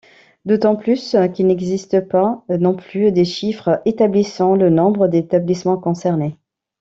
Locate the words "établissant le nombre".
3.85-5.07